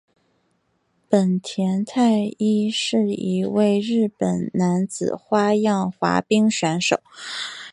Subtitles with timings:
[1.07, 6.99] 本田太一是一位日本男子花样滑冰选手。